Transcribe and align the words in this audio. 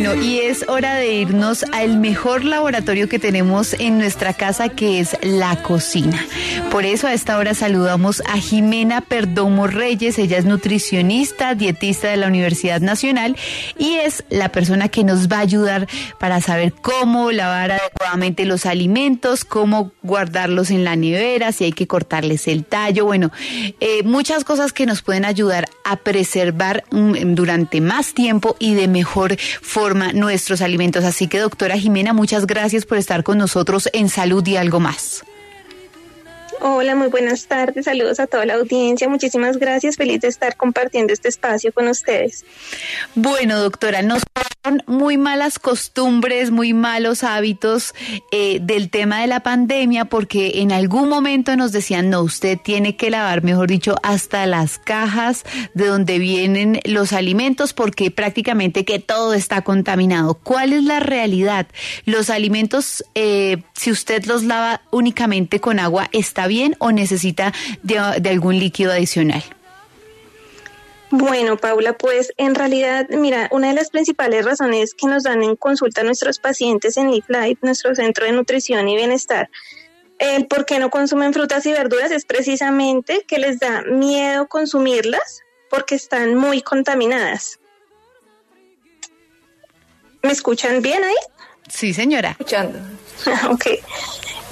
Bueno, 0.00 0.22
y 0.22 0.38
es 0.38 0.64
hora 0.68 0.94
de 0.94 1.12
irnos 1.12 1.64
al 1.72 1.98
mejor 1.98 2.44
laboratorio 2.44 3.08
que 3.08 3.18
tenemos 3.18 3.74
en 3.80 3.98
nuestra 3.98 4.32
casa, 4.32 4.68
que 4.68 5.00
es 5.00 5.16
la 5.22 5.60
cocina. 5.60 6.24
Por 6.70 6.84
eso 6.84 7.08
a 7.08 7.14
esta 7.14 7.36
hora 7.36 7.52
saludamos 7.52 8.22
a 8.24 8.38
Jimena 8.38 9.00
Perdomo 9.00 9.66
Reyes. 9.66 10.20
Ella 10.20 10.38
es 10.38 10.44
nutricionista, 10.44 11.56
dietista 11.56 12.10
de 12.10 12.16
la 12.16 12.28
Universidad 12.28 12.80
Nacional 12.80 13.36
y 13.76 13.94
es 13.94 14.22
la 14.30 14.50
persona 14.50 14.88
que 14.88 15.02
nos 15.02 15.26
va 15.26 15.38
a 15.38 15.40
ayudar 15.40 15.88
para 16.20 16.40
saber 16.40 16.74
cómo 16.74 17.32
lavar 17.32 17.72
adecuadamente 17.72 18.44
los 18.44 18.66
alimentos, 18.66 19.44
cómo 19.44 19.90
guardarlos 20.04 20.70
en 20.70 20.84
la 20.84 20.94
nevera, 20.94 21.50
si 21.50 21.64
hay 21.64 21.72
que 21.72 21.88
cortarles 21.88 22.46
el 22.46 22.64
tallo. 22.64 23.04
Bueno, 23.04 23.32
eh, 23.80 24.04
muchas 24.04 24.44
cosas 24.44 24.72
que 24.72 24.86
nos 24.86 25.02
pueden 25.02 25.24
ayudar 25.24 25.68
a 25.84 25.96
preservar 25.96 26.84
mm, 26.92 27.34
durante 27.34 27.80
más 27.80 28.14
tiempo 28.14 28.54
y 28.60 28.74
de 28.74 28.86
mejor 28.86 29.36
forma 29.60 29.87
nuestros 29.94 30.60
alimentos. 30.60 31.04
Así 31.04 31.28
que 31.28 31.38
doctora 31.38 31.76
Jimena, 31.76 32.12
muchas 32.12 32.46
gracias 32.46 32.84
por 32.84 32.98
estar 32.98 33.22
con 33.22 33.38
nosotros 33.38 33.88
en 33.92 34.08
Salud 34.08 34.46
y 34.46 34.56
algo 34.56 34.80
más. 34.80 35.24
Hola, 36.60 36.96
muy 36.96 37.06
buenas 37.06 37.46
tardes. 37.46 37.84
Saludos 37.84 38.18
a 38.18 38.26
toda 38.26 38.44
la 38.44 38.54
audiencia. 38.54 39.08
Muchísimas 39.08 39.58
gracias. 39.58 39.96
Feliz 39.96 40.20
de 40.20 40.28
estar 40.28 40.56
compartiendo 40.56 41.12
este 41.12 41.28
espacio 41.28 41.72
con 41.72 41.86
ustedes. 41.86 42.44
Bueno, 43.14 43.60
doctora, 43.60 44.02
nos 44.02 44.22
fueron 44.34 44.82
muy 44.86 45.16
malas 45.16 45.60
costumbres, 45.60 46.50
muy 46.50 46.72
malos 46.72 47.22
hábitos 47.22 47.94
eh, 48.32 48.58
del 48.60 48.90
tema 48.90 49.20
de 49.20 49.28
la 49.28 49.40
pandemia, 49.40 50.06
porque 50.06 50.60
en 50.60 50.72
algún 50.72 51.08
momento 51.08 51.56
nos 51.56 51.70
decían, 51.70 52.10
no, 52.10 52.22
usted 52.22 52.58
tiene 52.58 52.96
que 52.96 53.10
lavar, 53.10 53.44
mejor 53.44 53.68
dicho, 53.68 53.94
hasta 54.02 54.44
las 54.46 54.78
cajas 54.78 55.44
de 55.74 55.86
donde 55.86 56.18
vienen 56.18 56.80
los 56.84 57.12
alimentos, 57.12 57.72
porque 57.72 58.10
prácticamente 58.10 58.84
que 58.84 58.98
todo 58.98 59.32
está 59.32 59.62
contaminado. 59.62 60.34
¿Cuál 60.34 60.72
es 60.72 60.82
la 60.82 60.98
realidad? 60.98 61.68
Los 62.04 62.30
alimentos, 62.30 63.04
eh, 63.14 63.58
si 63.74 63.92
usted 63.92 64.24
los 64.24 64.42
lava 64.42 64.82
únicamente 64.90 65.60
con 65.60 65.78
agua, 65.78 66.08
está 66.12 66.47
bien 66.48 66.74
o 66.78 66.90
necesita 66.90 67.52
de, 67.82 67.98
algún 67.98 68.58
líquido 68.58 68.92
adicional? 68.92 69.44
Bueno, 71.10 71.56
Paula, 71.56 71.96
pues 71.96 72.32
en 72.36 72.54
realidad, 72.54 73.06
mira, 73.08 73.48
una 73.50 73.68
de 73.68 73.74
las 73.74 73.90
principales 73.90 74.44
razones 74.44 74.92
que 74.92 75.06
nos 75.06 75.22
dan 75.22 75.42
en 75.42 75.56
consulta 75.56 76.02
a 76.02 76.04
nuestros 76.04 76.38
pacientes 76.38 76.96
en 76.98 77.10
Life 77.10 77.58
nuestro 77.62 77.94
centro 77.94 78.26
de 78.26 78.32
nutrición 78.32 78.88
y 78.88 78.96
bienestar, 78.96 79.48
el 80.18 80.46
por 80.46 80.66
qué 80.66 80.78
no 80.78 80.90
consumen 80.90 81.32
frutas 81.32 81.64
y 81.64 81.72
verduras 81.72 82.10
es 82.10 82.24
precisamente 82.24 83.24
que 83.26 83.38
les 83.38 83.58
da 83.58 83.82
miedo 83.82 84.48
consumirlas 84.48 85.42
porque 85.70 85.94
están 85.94 86.34
muy 86.34 86.60
contaminadas. 86.60 87.60
¿Me 90.22 90.32
escuchan 90.32 90.82
bien 90.82 91.04
ahí? 91.04 91.16
Sí, 91.68 91.94
señora. 91.94 92.30
Escuchando. 92.30 92.78
ok. 93.50 93.66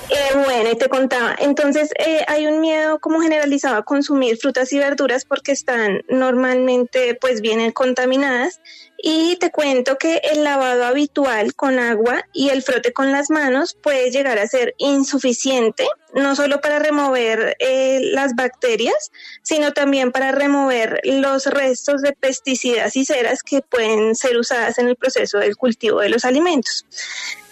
Eh, 0.08 0.34
bueno, 0.34 0.70
y 0.70 0.76
te 0.76 0.88
contaba, 0.88 1.34
entonces 1.38 1.90
eh, 1.98 2.24
hay 2.28 2.46
un 2.46 2.60
miedo 2.60 3.00
como 3.00 3.20
generalizado 3.20 3.76
a 3.76 3.82
consumir 3.82 4.36
frutas 4.36 4.72
y 4.72 4.78
verduras 4.78 5.24
porque 5.24 5.50
están 5.50 6.02
normalmente 6.08 7.18
pues 7.20 7.40
vienen 7.40 7.72
contaminadas 7.72 8.60
y 9.08 9.36
te 9.36 9.52
cuento 9.52 9.98
que 9.98 10.16
el 10.16 10.42
lavado 10.42 10.84
habitual 10.84 11.54
con 11.54 11.78
agua 11.78 12.24
y 12.32 12.48
el 12.48 12.64
frote 12.64 12.92
con 12.92 13.12
las 13.12 13.30
manos 13.30 13.78
puede 13.80 14.10
llegar 14.10 14.36
a 14.40 14.48
ser 14.48 14.74
insuficiente, 14.78 15.86
no 16.12 16.34
solo 16.34 16.60
para 16.60 16.80
remover 16.80 17.56
eh, 17.60 18.00
las 18.02 18.34
bacterias, 18.34 19.12
sino 19.42 19.72
también 19.72 20.10
para 20.10 20.32
remover 20.32 21.00
los 21.04 21.46
restos 21.46 22.02
de 22.02 22.14
pesticidas 22.14 22.96
y 22.96 23.04
ceras 23.04 23.44
que 23.44 23.62
pueden 23.62 24.16
ser 24.16 24.36
usadas 24.38 24.76
en 24.78 24.88
el 24.88 24.96
proceso 24.96 25.38
del 25.38 25.56
cultivo 25.56 26.00
de 26.00 26.08
los 26.08 26.24
alimentos. 26.24 26.84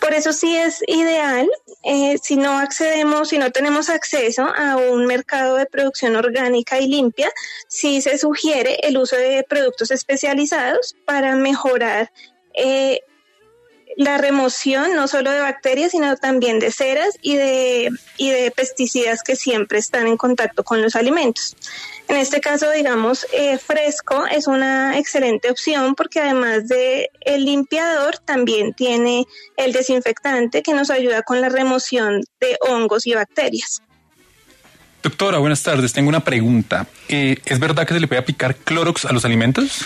Por 0.01 0.13
eso 0.13 0.35
sí 0.35 0.55
es 0.55 0.83
ideal, 0.87 1.49
eh, 1.83 2.19
si 2.23 2.37
no 2.37 2.59
accedemos, 2.59 3.31
si 3.31 3.39
no 3.39 3.53
tenemos 3.53 3.89
acceso 3.89 4.43
a 4.43 4.77
un 4.77 5.07
mercado 5.07 5.57
de 5.57 5.65
producción 5.65 6.15
orgánica 6.17 6.79
y 6.79 6.89
limpia, 6.89 7.31
sí 7.69 8.03
se 8.03 8.19
sugiere 8.19 8.81
el 8.83 8.99
uso 8.99 9.17
de 9.17 9.47
productos 9.49 9.91
especializados 9.91 10.95
para 11.07 11.37
mejorar 11.45 12.11
eh, 12.55 13.01
la 13.97 14.19
remoción 14.19 14.95
no 14.95 15.07
solo 15.07 15.31
de 15.31 15.41
bacterias, 15.41 15.93
sino 15.93 16.17
también 16.17 16.59
de 16.59 16.71
ceras 16.71 17.17
y 17.23 17.37
de, 17.37 17.91
y 18.17 18.31
de 18.31 18.51
pesticidas 18.51 19.23
que 19.23 19.37
siempre 19.37 19.79
están 19.79 20.07
en 20.07 20.17
contacto 20.17 20.65
con 20.65 20.83
los 20.83 20.97
alimentos. 20.97 21.57
En 22.09 22.17
este 22.17 22.41
caso, 22.41 22.71
digamos, 22.71 23.27
eh, 23.33 23.59
fresco 23.59 24.27
es 24.27 24.47
una 24.47 24.99
excelente 24.99 25.51
opción 25.51 25.95
porque 25.95 26.21
además 26.21 26.67
de 26.69 27.11
el 27.21 27.45
limpiador, 27.45 28.19
también 28.19 28.75
tiene 28.75 29.25
el 29.57 29.73
desinfectante 29.73 30.63
que 30.63 30.75
nos 30.75 30.91
ayuda 30.91 31.23
con 31.23 31.41
la 31.41 31.49
remoción 31.49 32.21
de 32.41 32.59
hongos 32.69 33.07
y 33.07 33.15
bacterias. 33.15 33.81
Doctora, 35.03 35.39
buenas 35.39 35.63
tardes. 35.63 35.93
Tengo 35.93 36.09
una 36.09 36.25
pregunta. 36.25 36.87
Eh, 37.09 37.37
¿Es 37.45 37.59
verdad 37.59 37.87
que 37.87 37.95
se 37.95 38.01
le 38.01 38.09
puede 38.09 38.21
aplicar 38.21 38.57
Clorox 38.57 39.05
a 39.05 39.13
los 39.13 39.25
alimentos? 39.25 39.85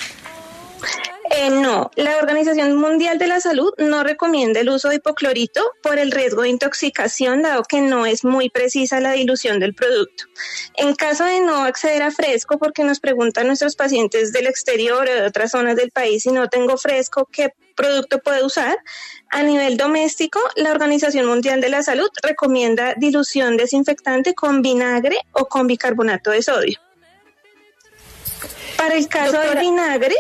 Eh, 1.41 1.51
no, 1.51 1.93
la 1.95 2.17
Organización 2.17 2.75
Mundial 2.75 3.17
de 3.17 3.29
la 3.29 3.39
Salud 3.39 3.73
no 3.79 4.03
recomienda 4.03 4.59
el 4.59 4.71
uso 4.71 4.89
de 4.89 4.97
hipoclorito 4.97 5.63
por 5.85 5.97
el 5.97 6.11
riesgo 6.11 6.43
de 6.43 6.49
intoxicación, 6.49 7.43
dado 7.43 7.63
que 7.63 7.81
no 7.81 8.07
es 8.07 8.25
muy 8.25 8.51
precisa 8.51 8.99
la 8.99 9.13
dilución 9.13 9.61
del 9.61 9.73
producto. 9.73 10.25
En 10.75 10.97
caso 10.97 11.25
de 11.25 11.39
no 11.39 11.63
acceder 11.63 12.03
a 12.03 12.11
fresco, 12.11 12.59
porque 12.59 12.83
nos 12.83 12.99
preguntan 12.99 13.47
nuestros 13.47 13.77
pacientes 13.77 14.33
del 14.33 14.49
exterior 14.49 15.07
o 15.07 15.13
de 15.13 15.23
otras 15.23 15.53
zonas 15.53 15.77
del 15.77 15.93
país, 15.93 16.25
si 16.25 16.33
no 16.33 16.49
tengo 16.49 16.77
fresco, 16.77 17.29
¿qué 17.31 17.53
producto 17.77 18.19
puede 18.19 18.45
usar? 18.45 18.77
A 19.31 19.45
nivel 19.45 19.77
doméstico, 19.77 20.41
la 20.57 20.73
Organización 20.73 21.27
Mundial 21.27 21.61
de 21.61 21.69
la 21.69 21.85
Salud 21.85 22.11
recomienda 22.21 22.95
dilución 22.97 23.57
desinfectante 23.57 24.35
con 24.35 24.61
vinagre 24.61 25.19
o 25.31 25.47
con 25.47 25.69
bicarbonato 25.69 26.33
de 26.33 26.43
sodio. 26.43 26.81
Para 28.77 28.97
el 28.97 29.07
caso 29.07 29.39
del 29.39 29.59
vinagre, 29.61 30.17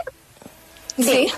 Sí. 0.98 1.28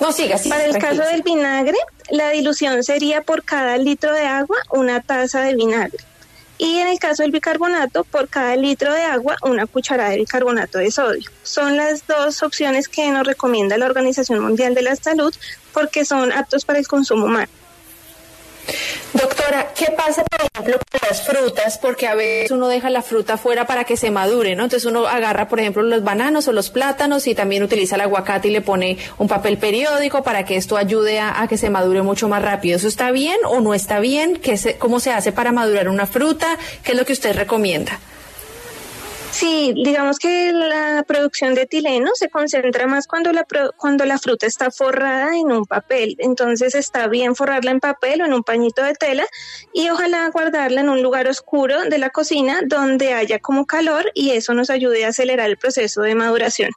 No, 0.00 0.12
siga, 0.12 0.38
Para 0.48 0.66
el 0.66 0.78
caso 0.78 1.02
del 1.02 1.22
vinagre, 1.22 1.76
la 2.10 2.30
dilución 2.30 2.82
sería 2.84 3.22
por 3.22 3.44
cada 3.44 3.78
litro 3.78 4.12
de 4.12 4.26
agua 4.26 4.56
una 4.70 5.00
taza 5.00 5.40
de 5.40 5.54
vinagre. 5.54 5.98
Y 6.58 6.78
en 6.78 6.88
el 6.88 6.98
caso 6.98 7.22
del 7.22 7.32
bicarbonato, 7.32 8.04
por 8.04 8.28
cada 8.28 8.56
litro 8.56 8.92
de 8.92 9.02
agua, 9.02 9.36
una 9.42 9.66
cucharada 9.66 10.10
de 10.10 10.18
bicarbonato 10.18 10.78
de 10.78 10.90
sodio. 10.90 11.30
Son 11.42 11.76
las 11.76 12.06
dos 12.06 12.42
opciones 12.42 12.88
que 12.88 13.10
nos 13.10 13.26
recomienda 13.26 13.76
la 13.76 13.86
Organización 13.86 14.40
Mundial 14.40 14.74
de 14.74 14.82
la 14.82 14.96
Salud 14.96 15.34
porque 15.72 16.04
son 16.04 16.32
aptos 16.32 16.64
para 16.64 16.78
el 16.78 16.86
consumo 16.86 17.26
humano. 17.26 17.48
Doctora, 19.12 19.72
¿qué 19.74 19.92
pasa, 19.92 20.24
por 20.24 20.40
ejemplo, 20.40 20.78
con 20.90 21.08
las 21.08 21.22
frutas? 21.22 21.78
Porque 21.78 22.06
a 22.06 22.14
veces 22.14 22.50
uno 22.50 22.68
deja 22.68 22.90
la 22.90 23.02
fruta 23.02 23.38
fuera 23.38 23.66
para 23.66 23.84
que 23.84 23.96
se 23.96 24.10
madure, 24.10 24.54
¿no? 24.54 24.64
Entonces 24.64 24.86
uno 24.86 25.06
agarra, 25.06 25.48
por 25.48 25.60
ejemplo, 25.60 25.82
los 25.82 26.02
bananos 26.02 26.48
o 26.48 26.52
los 26.52 26.70
plátanos 26.70 27.26
y 27.26 27.34
también 27.34 27.62
utiliza 27.62 27.94
el 27.94 28.02
aguacate 28.02 28.48
y 28.48 28.50
le 28.50 28.60
pone 28.60 28.98
un 29.18 29.28
papel 29.28 29.58
periódico 29.58 30.22
para 30.22 30.44
que 30.44 30.56
esto 30.56 30.76
ayude 30.76 31.20
a, 31.20 31.46
que 31.48 31.56
se 31.56 31.70
madure 31.70 32.02
mucho 32.02 32.28
más 32.28 32.42
rápido. 32.42 32.76
¿Eso 32.76 32.88
está 32.88 33.10
bien 33.10 33.38
o 33.44 33.60
no 33.60 33.74
está 33.74 34.00
bien? 34.00 34.36
¿Qué 34.36 34.56
¿Cómo 34.78 35.00
se 35.00 35.12
hace 35.12 35.32
para 35.32 35.52
madurar 35.52 35.88
una 35.88 36.06
fruta? 36.06 36.58
¿Qué 36.82 36.92
es 36.92 36.98
lo 36.98 37.04
que 37.04 37.12
usted 37.12 37.34
recomienda? 37.36 38.00
Sí, 39.36 39.74
digamos 39.76 40.18
que 40.18 40.50
la 40.50 41.04
producción 41.06 41.54
de 41.54 41.62
etileno 41.62 42.10
se 42.14 42.30
concentra 42.30 42.86
más 42.86 43.06
cuando 43.06 43.32
la, 43.34 43.44
cuando 43.76 44.06
la 44.06 44.18
fruta 44.18 44.46
está 44.46 44.70
forrada 44.70 45.36
en 45.36 45.52
un 45.52 45.66
papel. 45.66 46.16
Entonces 46.20 46.74
está 46.74 47.06
bien 47.06 47.36
forrarla 47.36 47.70
en 47.70 47.80
papel 47.80 48.22
o 48.22 48.24
en 48.24 48.32
un 48.32 48.42
pañito 48.42 48.82
de 48.82 48.94
tela 48.94 49.26
y 49.74 49.90
ojalá 49.90 50.26
guardarla 50.30 50.80
en 50.80 50.88
un 50.88 51.02
lugar 51.02 51.28
oscuro 51.28 51.82
de 51.84 51.98
la 51.98 52.08
cocina 52.08 52.60
donde 52.64 53.12
haya 53.12 53.38
como 53.38 53.66
calor 53.66 54.10
y 54.14 54.30
eso 54.30 54.54
nos 54.54 54.70
ayude 54.70 55.04
a 55.04 55.08
acelerar 55.08 55.50
el 55.50 55.58
proceso 55.58 56.00
de 56.00 56.14
maduración. 56.14 56.70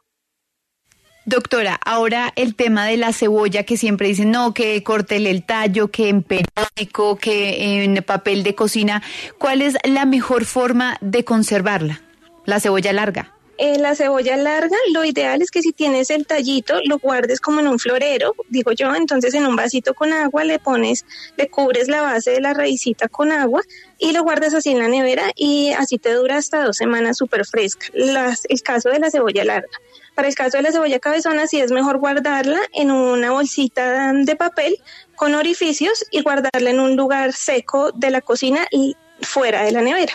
Doctora, 1.24 1.80
ahora 1.82 2.30
el 2.36 2.56
tema 2.56 2.84
de 2.84 2.98
la 2.98 3.14
cebolla 3.14 3.62
que 3.62 3.78
siempre 3.78 4.08
dicen, 4.08 4.32
no, 4.32 4.52
que 4.52 4.82
córtele 4.82 5.30
el 5.30 5.46
tallo, 5.46 5.90
que 5.90 6.10
en 6.10 6.22
periódico, 6.22 7.16
que 7.16 7.84
en 7.84 8.04
papel 8.04 8.42
de 8.42 8.54
cocina, 8.54 9.02
¿cuál 9.38 9.62
es 9.62 9.78
la 9.84 10.04
mejor 10.04 10.44
forma 10.44 10.98
de 11.00 11.24
conservarla? 11.24 12.02
La 12.50 12.60
cebolla 12.60 12.92
larga? 12.92 13.32
eh, 13.60 13.78
la 13.78 13.94
cebolla 13.94 14.38
larga, 14.38 14.76
lo 14.94 15.04
ideal 15.04 15.42
es 15.42 15.50
que 15.50 15.60
si 15.60 15.72
tienes 15.72 16.08
el 16.08 16.26
tallito, 16.26 16.80
lo 16.86 16.98
guardes 16.98 17.40
como 17.40 17.60
en 17.60 17.68
un 17.68 17.78
florero, 17.78 18.34
digo 18.48 18.72
yo, 18.72 18.94
entonces 18.94 19.34
en 19.34 19.44
un 19.44 19.54
vasito 19.54 19.92
con 19.92 20.14
agua 20.14 20.44
le 20.44 20.58
pones, 20.58 21.04
le 21.36 21.50
cubres 21.50 21.86
la 21.86 22.00
base 22.00 22.30
de 22.30 22.40
la 22.40 22.54
raicita 22.54 23.08
con 23.08 23.32
agua 23.32 23.60
y 23.98 24.12
lo 24.12 24.22
guardas 24.22 24.54
así 24.54 24.70
en 24.70 24.78
la 24.78 24.88
nevera 24.88 25.30
y 25.36 25.72
así 25.72 25.98
te 25.98 26.14
dura 26.14 26.38
hasta 26.38 26.64
dos 26.64 26.78
semanas 26.78 27.18
súper 27.18 27.44
fresca. 27.44 27.88
Las, 27.92 28.46
el 28.48 28.62
caso 28.62 28.88
de 28.88 28.98
la 28.98 29.10
cebolla 29.10 29.44
larga. 29.44 29.68
Para 30.14 30.28
el 30.28 30.34
caso 30.34 30.56
de 30.56 30.62
la 30.62 30.72
cebolla 30.72 30.98
cabezona, 30.98 31.46
sí 31.46 31.60
es 31.60 31.70
mejor 31.70 31.98
guardarla 31.98 32.60
en 32.72 32.90
una 32.90 33.30
bolsita 33.30 34.14
de 34.14 34.36
papel 34.36 34.78
con 35.16 35.34
orificios 35.34 36.06
y 36.10 36.22
guardarla 36.22 36.70
en 36.70 36.80
un 36.80 36.96
lugar 36.96 37.34
seco 37.34 37.92
de 37.92 38.10
la 38.10 38.22
cocina 38.22 38.66
y 38.70 38.96
fuera 39.20 39.64
de 39.64 39.72
la 39.72 39.82
nevera. 39.82 40.14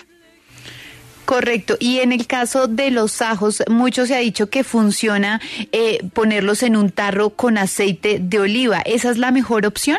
Correcto. 1.25 1.75
Y 1.79 1.99
en 1.99 2.11
el 2.11 2.27
caso 2.27 2.67
de 2.67 2.91
los 2.91 3.21
ajos, 3.21 3.63
mucho 3.67 4.05
se 4.05 4.15
ha 4.15 4.19
dicho 4.19 4.49
que 4.49 4.63
funciona 4.63 5.41
eh, 5.71 5.99
ponerlos 6.13 6.61
en 6.63 6.75
un 6.75 6.91
tarro 6.91 7.31
con 7.31 7.57
aceite 7.57 8.19
de 8.21 8.39
oliva. 8.39 8.81
¿Esa 8.81 9.09
es 9.09 9.17
la 9.17 9.31
mejor 9.31 9.65
opción? 9.65 9.97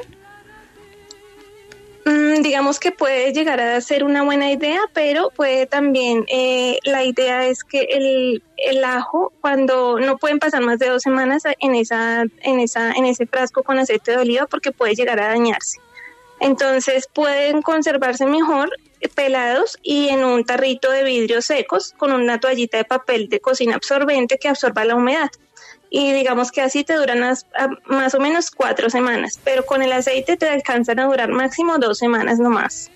Mm, 2.04 2.42
digamos 2.42 2.78
que 2.78 2.92
puede 2.92 3.32
llegar 3.32 3.60
a 3.60 3.80
ser 3.80 4.04
una 4.04 4.22
buena 4.22 4.52
idea, 4.52 4.80
pero 4.92 5.30
puede 5.30 5.66
también, 5.66 6.24
eh, 6.28 6.78
la 6.84 7.02
idea 7.02 7.46
es 7.48 7.64
que 7.64 7.80
el, 7.80 8.44
el, 8.56 8.84
ajo, 8.84 9.32
cuando 9.40 9.98
no 9.98 10.16
pueden 10.16 10.38
pasar 10.38 10.62
más 10.62 10.78
de 10.78 10.88
dos 10.88 11.02
semanas 11.02 11.42
en, 11.58 11.74
esa, 11.74 12.22
en, 12.42 12.60
esa, 12.60 12.92
en 12.92 13.06
ese 13.06 13.26
frasco 13.26 13.64
con 13.64 13.80
aceite 13.80 14.12
de 14.12 14.18
oliva 14.18 14.46
porque 14.46 14.70
puede 14.70 14.94
llegar 14.94 15.18
a 15.18 15.26
dañarse. 15.26 15.80
Entonces 16.38 17.08
pueden 17.12 17.60
conservarse 17.62 18.24
mejor 18.26 18.70
pelados 19.08 19.78
y 19.82 20.08
en 20.08 20.24
un 20.24 20.44
tarrito 20.44 20.90
de 20.90 21.04
vidrio 21.04 21.42
secos 21.42 21.94
con 21.96 22.12
una 22.12 22.40
toallita 22.40 22.78
de 22.78 22.84
papel 22.84 23.28
de 23.28 23.40
cocina 23.40 23.76
absorbente 23.76 24.38
que 24.38 24.48
absorba 24.48 24.84
la 24.84 24.96
humedad 24.96 25.30
y 25.90 26.12
digamos 26.12 26.50
que 26.50 26.60
así 26.60 26.84
te 26.84 26.94
duran 26.94 27.20
más, 27.86 28.14
o 28.14 28.20
menos 28.20 28.50
cuatro 28.50 28.90
semanas, 28.90 29.38
pero 29.44 29.64
con 29.64 29.82
el 29.82 29.92
aceite 29.92 30.36
te 30.36 30.48
alcanzan 30.48 30.98
a 30.98 31.06
durar 31.06 31.30
máximo 31.30 31.78
dos 31.78 31.98
semanas 31.98 32.38
nomás. 32.38 32.90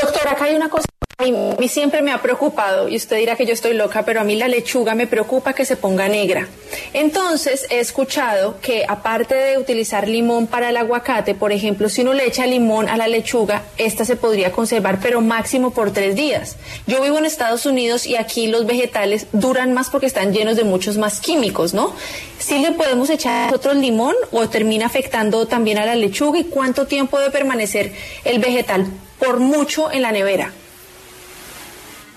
Doctora, 0.00 0.32
acá 0.32 0.44
hay 0.44 0.56
una 0.56 0.68
cosa 0.68 0.86
a 1.16 1.60
mí 1.60 1.68
siempre 1.68 2.02
me 2.02 2.12
ha 2.12 2.20
preocupado, 2.20 2.88
y 2.88 2.96
usted 2.96 3.16
dirá 3.16 3.36
que 3.36 3.46
yo 3.46 3.52
estoy 3.52 3.74
loca, 3.74 4.04
pero 4.04 4.20
a 4.20 4.24
mí 4.24 4.34
la 4.36 4.48
lechuga 4.48 4.94
me 4.94 5.06
preocupa 5.06 5.52
que 5.52 5.64
se 5.64 5.76
ponga 5.76 6.08
negra. 6.08 6.48
Entonces 6.92 7.66
he 7.70 7.78
escuchado 7.78 8.60
que 8.60 8.84
aparte 8.86 9.34
de 9.34 9.58
utilizar 9.58 10.08
limón 10.08 10.46
para 10.46 10.70
el 10.70 10.76
aguacate, 10.76 11.34
por 11.34 11.52
ejemplo, 11.52 11.88
si 11.88 12.02
uno 12.02 12.14
le 12.14 12.26
echa 12.26 12.46
limón 12.46 12.88
a 12.88 12.96
la 12.96 13.06
lechuga, 13.06 13.62
esta 13.78 14.04
se 14.04 14.16
podría 14.16 14.50
conservar, 14.52 14.98
pero 15.00 15.20
máximo 15.20 15.70
por 15.70 15.92
tres 15.92 16.16
días. 16.16 16.56
Yo 16.86 17.00
vivo 17.00 17.18
en 17.18 17.26
Estados 17.26 17.64
Unidos 17.64 18.06
y 18.06 18.16
aquí 18.16 18.48
los 18.48 18.66
vegetales 18.66 19.26
duran 19.32 19.72
más 19.72 19.90
porque 19.90 20.06
están 20.06 20.32
llenos 20.32 20.56
de 20.56 20.64
muchos 20.64 20.98
más 20.98 21.20
químicos, 21.20 21.74
¿no? 21.74 21.94
Si 22.38 22.58
le 22.58 22.72
podemos 22.72 23.08
echar 23.08 23.54
otro 23.54 23.72
limón 23.72 24.14
o 24.32 24.48
termina 24.48 24.86
afectando 24.86 25.46
también 25.46 25.78
a 25.78 25.86
la 25.86 25.94
lechuga 25.94 26.40
y 26.40 26.44
cuánto 26.44 26.86
tiempo 26.86 27.18
debe 27.18 27.30
permanecer 27.30 27.92
el 28.24 28.40
vegetal 28.40 28.86
por 29.18 29.38
mucho 29.38 29.90
en 29.92 30.02
la 30.02 30.12
nevera. 30.12 30.52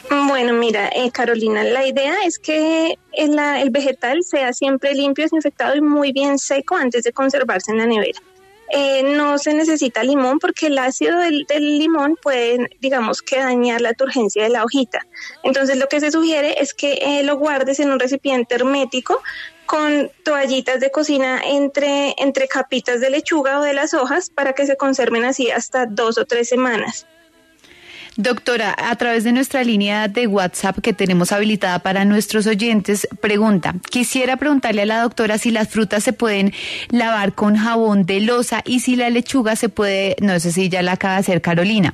Bueno, 0.09 0.54
mira, 0.54 0.89
eh, 0.95 1.12
Carolina, 1.12 1.63
la 1.63 1.86
idea 1.86 2.15
es 2.25 2.39
que 2.39 2.98
el, 3.12 3.38
el, 3.38 3.69
vegetal 3.71 4.24
sea 4.24 4.54
siempre 4.54 4.94
limpio, 4.94 5.25
desinfectado 5.25 5.75
y 5.75 5.81
muy 5.81 6.13
bien 6.13 6.39
seco 6.39 6.75
antes 6.75 7.04
de 7.04 7.12
conservarse 7.12 7.71
en 7.71 7.80
la 7.80 7.86
nevera. 7.86 8.19
Eh, 8.69 9.01
no 9.15 9.38
se 9.38 9.54
necesita 9.54 10.04
limón 10.04 10.39
porque 10.39 10.68
el 10.68 10.77
ácido 10.77 11.18
del, 11.19 11.45
limón 11.59 12.18
puede, 12.21 12.69
digamos, 12.81 13.21
que 13.21 13.38
dañar 13.38 13.80
la 13.81 13.94
turgencia 13.94 14.44
de 14.44 14.50
la 14.50 14.63
hojita. 14.63 15.00
Entonces, 15.44 15.77
lo 15.77 15.88
que 15.88 16.01
se 16.01 16.12
sugiere 16.12 16.62
es 16.62 16.74
que 16.74 17.00
eh, 17.01 17.24
lo 17.24 17.38
guardes 17.38 17.80
en 17.80 17.92
un 17.92 18.00
recipiente 18.00 18.56
hermético 18.56 19.21
con 19.65 20.12
toallitas 20.24 20.80
de 20.80 20.92
cocina 20.92 21.42
entre, 21.44 22.15
entre 22.18 22.48
capitas 22.48 23.00
de 23.00 23.09
lechuga 23.09 23.59
o 23.59 23.63
de 23.63 23.74
las 23.74 23.94
hojas 23.94 24.30
para 24.30 24.54
que 24.54 24.65
se 24.65 24.77
conserven 24.77 25.25
así 25.25 25.50
hasta 25.50 25.86
dos 25.86 26.18
o 26.18 26.25
tres 26.25 26.50
semanas. 26.50 27.06
Doctora, 28.18 28.75
a 28.75 28.96
través 28.96 29.24
de 29.24 29.31
nuestra 29.31 29.64
línea 29.64 30.08
de 30.08 30.25
WhatsApp 30.25 30.80
que 30.81 30.92
tenemos 30.92 31.31
habilitada 31.31 31.78
para 31.78 32.04
nuestros 32.04 32.48
oyentes, 32.48 33.08
pregunta, 33.22 33.75
quisiera 33.92 34.38
preguntarle 34.38 34.81
a 34.81 34.86
la 34.88 35.02
doctora 35.04 35.38
si 35.38 35.52
las 35.52 35.68
frutas 35.68 36.04
se 36.04 36.14
pueden 36.14 36.52
lavar 36.90 37.34
con 37.34 37.56
jabón 37.56 38.08
de 38.08 38.19
losa 38.22 38.64
y 38.66 38.80
si 38.80 38.96
la 38.96 39.12
lechuga 39.12 39.56
se 39.56 39.69
puede, 39.69 40.16
no 40.19 40.40
sé 40.40 40.52
si 40.52 40.68
ya 40.68 40.81
la 40.81 40.94
acaba 40.94 41.14
de 41.14 41.19
hacer 41.19 41.42
Carolina. 41.42 41.94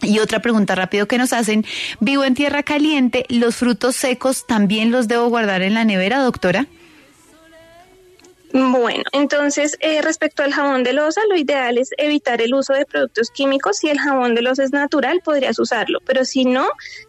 Y 0.00 0.20
otra 0.20 0.40
pregunta 0.40 0.74
rápido 0.74 1.06
que 1.06 1.18
nos 1.18 1.34
hacen, 1.34 1.66
vivo 2.00 2.24
en 2.24 2.34
tierra 2.34 2.62
caliente, 2.62 3.26
¿los 3.28 3.56
frutos 3.56 3.94
secos 3.94 4.46
también 4.46 4.90
los 4.90 5.06
debo 5.06 5.28
guardar 5.28 5.60
en 5.60 5.74
la 5.74 5.84
nevera, 5.84 6.20
doctora? 6.20 6.66
Bueno, 8.52 9.04
entonces 9.12 9.76
eh, 9.80 10.00
respecto 10.00 10.42
al 10.42 10.54
jabón 10.54 10.82
de 10.82 10.94
losa, 10.94 11.20
lo 11.28 11.36
ideal 11.36 11.76
es 11.76 11.90
evitar 11.98 12.40
el 12.40 12.54
uso 12.54 12.72
de 12.72 12.86
productos 12.86 13.30
químicos. 13.30 13.78
Si 13.78 13.90
el 13.90 13.98
jabón 13.98 14.34
de 14.34 14.42
losa 14.42 14.64
es 14.64 14.72
natural, 14.72 15.20
podrías 15.22 15.58
usarlo, 15.58 16.00
pero 16.06 16.24
si 16.24 16.46
no, 16.46 16.66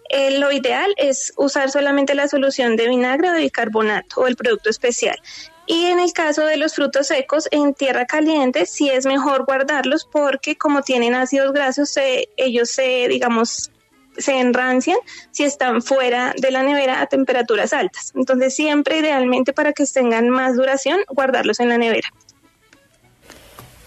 eh, 0.09 0.37
lo 0.37 0.51
ideal 0.51 0.93
es 0.97 1.33
usar 1.37 1.71
solamente 1.71 2.13
la 2.13 2.27
solución 2.27 2.75
de 2.75 2.89
vinagre 2.89 3.29
o 3.29 3.33
de 3.33 3.39
bicarbonato 3.39 4.21
o 4.21 4.27
el 4.27 4.35
producto 4.35 4.69
especial. 4.69 5.17
Y 5.65 5.85
en 5.85 5.99
el 5.99 6.11
caso 6.11 6.45
de 6.45 6.57
los 6.57 6.75
frutos 6.75 7.07
secos 7.07 7.47
en 7.51 7.73
tierra 7.73 8.05
caliente, 8.05 8.65
sí 8.65 8.89
es 8.89 9.05
mejor 9.05 9.45
guardarlos 9.45 10.09
porque 10.11 10.57
como 10.57 10.81
tienen 10.81 11.13
ácidos 11.13 11.53
grasos, 11.53 11.95
ellos 12.37 12.69
se, 12.69 13.07
digamos, 13.07 13.71
se 14.19 14.39
enrancian 14.39 14.97
si 15.31 15.43
están 15.43 15.81
fuera 15.81 16.33
de 16.37 16.51
la 16.51 16.63
nevera 16.63 17.01
a 17.01 17.07
temperaturas 17.07 17.73
altas. 17.73 18.11
Entonces 18.15 18.55
siempre 18.55 18.99
idealmente 18.99 19.53
para 19.53 19.73
que 19.73 19.85
tengan 19.85 20.29
más 20.29 20.55
duración, 20.55 20.99
guardarlos 21.07 21.59
en 21.59 21.69
la 21.69 21.77
nevera. 21.77 22.09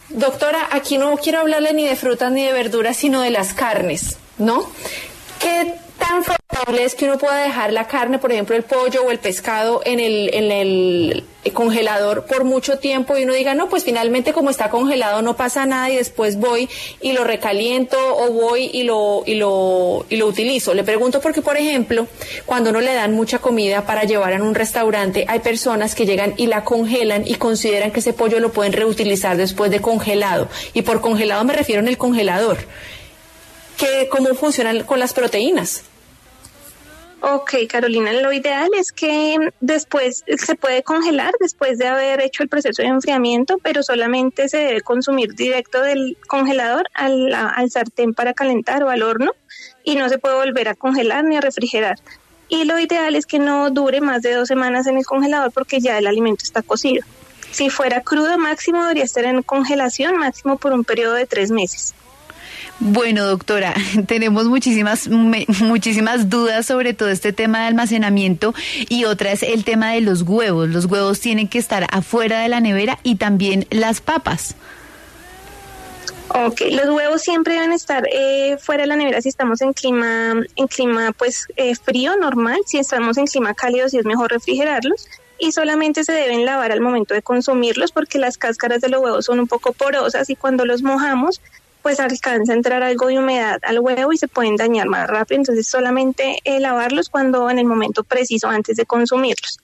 Doctora, 0.09 0.69
aquí 0.73 0.99
no 0.99 1.17
quiero 1.17 1.41
hablarle 1.41 1.73
ni 1.73 1.87
de 1.87 1.97
frutas 1.97 2.31
ni 2.31 2.45
de 2.45 2.53
verduras, 2.53 2.97
sino 2.97 3.23
de 3.23 3.31
las 3.31 3.55
carnes, 3.55 4.19
¿no? 4.37 4.71
¿Qué 5.43 5.75
tan 5.99 6.23
favorable 6.23 6.85
es 6.85 6.95
que 6.95 7.07
uno 7.07 7.19
pueda 7.19 7.43
dejar 7.43 7.73
la 7.73 7.89
carne, 7.89 8.21
por 8.21 8.31
ejemplo, 8.31 8.55
el 8.55 8.63
pollo 8.63 9.03
o 9.05 9.11
el 9.11 9.19
pescado 9.19 9.83
en 9.85 9.99
el, 9.99 10.31
en 10.33 10.53
el 10.53 11.25
congelador 11.53 12.27
por 12.27 12.45
mucho 12.45 12.79
tiempo 12.79 13.19
y 13.19 13.25
uno 13.25 13.33
diga, 13.33 13.53
no, 13.53 13.69
pues 13.69 13.83
finalmente 13.83 14.33
como 14.33 14.51
está 14.51 14.71
congelado 14.71 15.21
no 15.21 15.35
pasa 15.35 15.67
nada 15.67 15.91
y 15.91 15.97
después 15.97 16.39
voy 16.39 16.69
y 17.01 17.11
lo 17.11 17.25
recaliento 17.25 17.97
o 17.99 18.31
voy 18.31 18.71
y 18.73 18.85
lo, 18.85 19.25
y 19.27 19.35
lo, 19.35 20.07
y 20.09 20.15
lo 20.15 20.29
utilizo. 20.29 20.75
Le 20.75 20.85
pregunto 20.85 21.21
porque, 21.21 21.43
por 21.43 21.57
ejemplo, 21.57 22.07
cuando 22.47 22.71
uno 22.71 22.81
le 22.81 22.95
dan 22.95 23.13
mucha 23.13 23.41
comida 23.41 23.85
para 23.85 24.05
llevar 24.05 24.35
en 24.35 24.43
un 24.43 24.55
restaurante, 24.55 25.25
hay 25.27 25.41
personas 25.41 25.97
que 25.97 26.07
llegan 26.07 26.35
y 26.37 26.47
la 26.47 26.63
congelan 26.63 27.25
y 27.27 27.35
consideran 27.35 27.91
que 27.91 27.99
ese 27.99 28.13
pollo 28.13 28.39
lo 28.39 28.53
pueden 28.53 28.75
reutilizar 28.75 29.37
después 29.37 29.73
de 29.73 29.81
congelado. 29.81 30.49
Y 30.73 30.83
por 30.83 31.01
congelado 31.01 31.43
me 31.45 31.53
refiero 31.53 31.83
en 31.83 31.89
el 31.89 31.99
congelador. 31.99 32.59
Que, 33.83 34.09
¿Cómo 34.09 34.33
funcionan 34.37 34.85
con 34.85 35.01
las 35.01 35.13
proteínas? 35.13 35.83
Ok, 37.21 37.55
Carolina, 37.69 38.13
lo 38.13 38.33
ideal 38.33 38.71
es 38.79 38.93
que 38.93 39.37
después 39.59 40.23
se 40.39 40.55
puede 40.55 40.85
congelar 40.85 41.35
después 41.41 41.79
de 41.79 41.89
haber 41.89 42.21
hecho 42.21 42.45
el 42.45 42.49
proceso 42.49 42.81
de 42.81 42.89
enfriamiento, 42.89 43.59
pero 43.59 43.83
solamente 43.83 44.49
se 44.49 44.59
debe 44.59 44.83
consumir 44.83 45.35
directo 45.35 45.83
del 45.83 46.17
congelador 46.29 46.89
al, 46.95 47.35
al 47.35 47.71
sartén 47.73 48.15
para 48.15 48.35
calentar 48.35 48.85
o 48.85 48.89
al 48.89 49.03
horno 49.03 49.33
y 49.83 49.97
no 49.97 50.09
se 50.09 50.19
puede 50.19 50.37
volver 50.37 50.69
a 50.69 50.77
congelar 50.77 51.25
ni 51.25 51.37
a 51.37 51.41
refrigerar. 51.41 51.99
Y 52.49 52.67
lo 52.67 52.79
ideal 52.79 53.17
es 53.17 53.27
que 53.27 53.41
no 53.41 53.69
dure 53.71 54.01
más 54.01 54.23
de 54.23 54.35
dos 54.35 54.47
semanas 54.47 54.87
en 54.87 54.97
el 54.97 55.05
congelador 55.05 55.51
porque 55.51 55.81
ya 55.81 55.99
el 55.99 56.07
alimento 56.07 56.45
está 56.45 56.63
cocido. 56.63 57.05
Si 57.51 57.69
fuera 57.69 58.01
crudo, 58.03 58.39
máximo 58.39 58.83
debería 58.83 59.03
estar 59.03 59.25
en 59.25 59.43
congelación, 59.43 60.19
máximo 60.19 60.57
por 60.57 60.73
un 60.73 60.85
periodo 60.85 61.15
de 61.15 61.27
tres 61.27 61.51
meses. 61.51 61.97
Bueno, 62.81 63.27
doctora, 63.27 63.75
tenemos 64.07 64.47
muchísimas, 64.47 65.09
muchísimas 65.09 66.29
dudas 66.29 66.67
sobre 66.67 66.95
todo 66.95 67.11
este 67.11 67.33
tema 67.33 67.61
de 67.61 67.67
almacenamiento 67.67 68.55
y 68.89 69.05
otra 69.05 69.33
es 69.33 69.43
el 69.43 69.65
tema 69.65 69.93
de 69.93 70.01
los 70.01 70.23
huevos. 70.23 70.69
Los 70.69 70.87
huevos 70.87 71.21
tienen 71.21 71.49
que 71.49 71.59
estar 71.59 71.87
afuera 71.91 72.41
de 72.41 72.49
la 72.49 72.61
nevera 72.61 72.99
y 73.03 73.17
también 73.17 73.67
las 73.71 74.01
papas. 74.01 74.57
Ok, 76.35 76.63
los 76.71 76.89
huevos 76.89 77.21
siempre 77.21 77.55
deben 77.55 77.73
estar 77.73 78.09
eh, 78.11 78.57
fuera 78.59 78.85
de 78.85 78.87
la 78.87 78.97
nevera 78.97 79.21
si 79.21 79.29
estamos 79.29 79.61
en 79.61 79.75
clima, 79.75 80.33
en 80.57 80.67
clima 80.67 81.13
pues 81.13 81.47
eh, 81.57 81.75
frío, 81.75 82.17
normal. 82.17 82.59
Si 82.65 82.79
estamos 82.79 83.19
en 83.19 83.27
clima 83.27 83.53
cálido, 83.53 83.89
sí 83.91 83.99
es 83.99 84.07
mejor 84.07 84.31
refrigerarlos. 84.31 85.09
Y 85.39 85.53
solamente 85.53 86.05
se 86.05 86.13
deben 86.13 86.47
lavar 86.47 86.73
al 86.73 86.81
momento 86.81 87.13
de 87.13 87.21
consumirlos 87.21 87.93
porque 87.93 88.19
las 88.19 88.39
cáscaras 88.39 88.81
de 88.81 88.89
los 88.89 89.03
huevos 89.03 89.27
son 89.27 89.41
un 89.41 89.47
poco 89.47 89.73
porosas 89.73 90.31
y 90.31 90.37
cuando 90.37 90.65
los 90.65 90.83
mojamos 90.83 91.41
pues 91.83 92.01
alcanza 92.01 92.53
a 92.53 92.57
entrar 92.57 92.83
algo 92.83 93.09
de 93.09 93.19
humedad 93.19 93.59
al 93.63 93.81
huevo 93.81 94.13
y 94.13 94.19
se 94.19 94.29
pueden 94.29 94.57
dañar 94.57 94.89
más 94.89 95.09
rápido. 95.09 95.41
Entonces 95.41 95.67
solamente 95.67 96.39
eh, 96.45 96.61
lavarlos 96.61 97.09
cuando 97.09 97.51
en 97.51 97.59
el 97.59 97.67
momento 97.67 98.05
preciso 98.05 98.49
antes 98.49 98.77
de 98.77 98.87
consumirlos. 98.87 99.59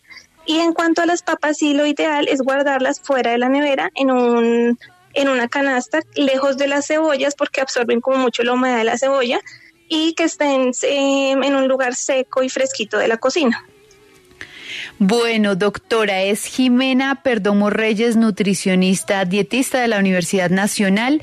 Y 0.47 0.59
en 0.59 0.73
cuanto 0.73 1.03
a 1.03 1.07
las 1.07 1.23
papas, 1.23 1.59
sí 1.59 1.75
lo 1.75 1.87
ideal 1.87 2.27
es 2.27 2.41
guardarlas 2.41 3.01
fuera 3.01 3.33
de 3.33 3.39
la 3.39 3.49
nevera 3.49 3.91
en 3.95 4.11
un 4.11 4.79
en 5.15 5.29
una 5.29 5.49
canasta 5.49 6.01
lejos 6.15 6.59
de 6.59 6.69
las 6.69 6.87
cebollas 6.87 7.35
porque 7.35 7.61
absorben 7.61 8.01
como 8.01 8.19
mucho 8.19 8.43
la 8.45 8.53
humedad 8.53 8.79
de 8.79 8.85
la 8.85 8.99
cebolla 8.99 9.41
y 9.89 10.13
que 10.15 10.25
estén 10.25 10.71
em, 10.83 11.43
en 11.43 11.57
un 11.57 11.67
lugar 11.67 11.95
seco 11.95 12.43
y 12.43 12.49
fresquito 12.49 12.99
de 12.99 13.09
la 13.09 13.17
cocina. 13.17 13.67
Bueno, 15.01 15.55
doctora, 15.55 16.23
es 16.23 16.45
Jimena 16.45 17.23
Perdomo 17.23 17.71
Reyes, 17.71 18.17
nutricionista, 18.17 19.25
dietista 19.25 19.81
de 19.81 19.87
la 19.87 19.99
Universidad 19.99 20.51
Nacional. 20.51 21.23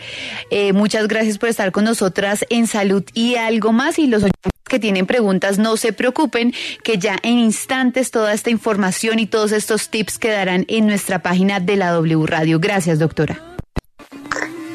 Eh, 0.50 0.72
muchas 0.72 1.10
gracias 1.10 1.38
por 1.38 1.50
estar 1.50 1.74
con 1.74 1.84
nosotras 1.84 2.46
en 2.50 2.68
Salud 2.68 3.04
y 3.14 3.36
algo 3.36 3.74
más. 3.74 4.00
Y 4.00 4.08
los 4.08 4.24
que 4.64 4.80
tienen 4.80 5.06
preguntas, 5.06 5.60
no 5.60 5.76
se 5.76 5.92
preocupen, 5.92 6.54
que 6.84 6.98
ya 6.98 7.18
en 7.22 7.38
instantes 7.38 8.12
toda 8.12 8.34
esta 8.34 8.50
información 8.50 9.20
y 9.20 9.28
todos 9.28 9.52
estos 9.52 9.90
tips 9.90 10.20
quedarán 10.20 10.66
en 10.70 10.88
nuestra 10.88 11.20
página 11.20 11.60
de 11.60 11.76
la 11.76 11.92
W 11.92 12.26
Radio. 12.26 12.60
Gracias, 12.60 12.98
doctora. 12.98 13.42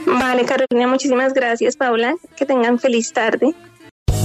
Vale, 0.07 0.45
Carolina, 0.45 0.87
muchísimas 0.87 1.33
gracias, 1.33 1.77
Paula. 1.77 2.17
Que 2.37 2.45
tengan 2.45 2.79
feliz 2.79 3.13
tarde. 3.13 3.55